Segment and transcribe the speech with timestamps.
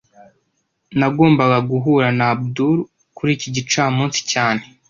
[0.99, 2.75] Nagombaga guhura na Abdul
[3.15, 4.61] kuri iki gicamunsi cyane